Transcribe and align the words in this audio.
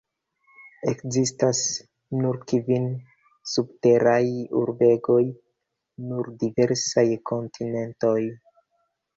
Ekzistas 0.91 1.59
nur 2.21 2.39
kvin 2.53 2.87
subteraj 3.51 4.23
urbegoj, 4.63 5.21
sur 6.09 6.33
diversaj 6.45 7.05
kontinentoj. 7.33 8.19